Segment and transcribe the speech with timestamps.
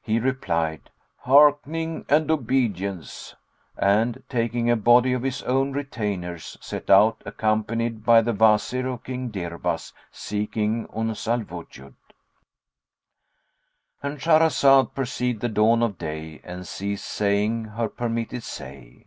[0.00, 0.90] He replied,
[1.22, 3.34] "Hearkening and obedience;"
[3.76, 9.02] and, taking a body of his own retainers, set out accompanied by the Wazir of
[9.02, 11.96] King Dirbas seeking Uns al Wujud.—And
[14.20, 19.06] Shahrazad perceived the dawn of day and ceased saying her permitted say.